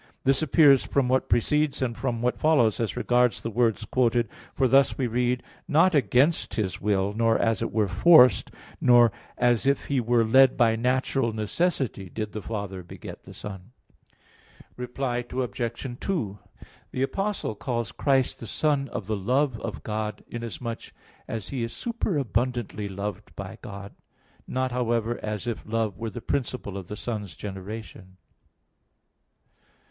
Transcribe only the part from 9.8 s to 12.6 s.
He were led by natural necessity did the